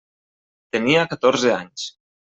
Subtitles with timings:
[0.77, 1.89] Tenia catorze anys.